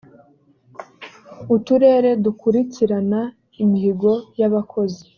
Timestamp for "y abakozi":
4.39-5.01